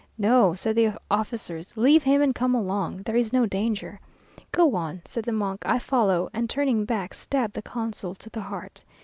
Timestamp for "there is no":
3.03-3.45